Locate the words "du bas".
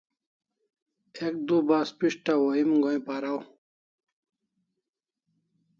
1.51-1.91